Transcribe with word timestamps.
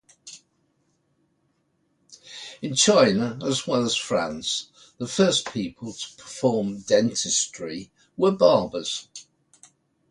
In 2.63 2.73
China 2.73 3.37
as 3.45 3.67
well 3.67 3.83
as 3.85 3.95
France, 3.95 4.71
the 4.97 5.07
first 5.07 5.53
people 5.53 5.93
to 5.93 6.15
perform 6.17 6.79
dentistry 6.81 7.91
were 8.17 8.31
barbers. 8.31 9.07